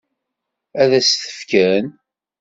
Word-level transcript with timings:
Ad 0.81 0.91
s-t-fken? 1.07 1.85